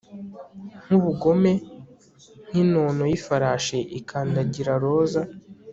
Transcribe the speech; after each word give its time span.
Nkubugome 0.83 1.51
nkinono 2.47 3.03
yifarashi 3.11 3.77
ikandagira 3.99 4.73
roza 4.83 5.21